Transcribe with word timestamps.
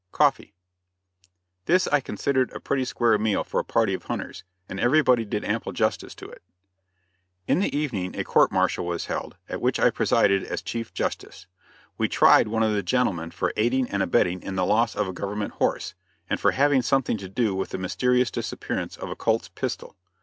COFFEE. 0.13 0.51
This 1.65 1.85
I 1.89 1.99
considered 1.99 2.51
a 2.53 2.59
pretty 2.59 2.85
square 2.85 3.19
meal 3.19 3.43
for 3.43 3.59
a 3.59 3.63
party 3.63 3.93
of 3.93 4.05
hunters, 4.05 4.43
and 4.67 4.79
everybody 4.79 5.25
did 5.25 5.45
ample 5.45 5.73
justice 5.73 6.15
to 6.15 6.25
it. 6.27 6.41
In 7.47 7.59
the 7.59 7.77
evening 7.77 8.15
a 8.15 8.23
court 8.23 8.51
martial 8.51 8.87
was 8.87 9.05
held, 9.05 9.37
at 9.47 9.61
which 9.61 9.79
I 9.79 9.91
presided 9.91 10.43
as 10.43 10.63
chief 10.63 10.91
justice. 10.91 11.45
We 11.99 12.07
tried 12.07 12.47
one 12.47 12.63
of 12.63 12.73
the 12.73 12.81
gentlemen 12.81 13.29
for 13.29 13.53
aiding 13.55 13.87
and 13.91 14.01
abetting 14.01 14.41
in 14.41 14.55
the 14.55 14.65
loss 14.65 14.95
of 14.95 15.07
a 15.07 15.13
government 15.13 15.53
horse, 15.61 15.93
and 16.27 16.39
for 16.39 16.49
having 16.49 16.81
something 16.81 17.17
to 17.19 17.29
do 17.29 17.53
with 17.53 17.69
the 17.69 17.77
mysterious 17.77 18.31
disappearance 18.31 18.97
of 18.97 19.11
a 19.11 19.15
Colt's 19.15 19.49
pistol. 19.49 19.95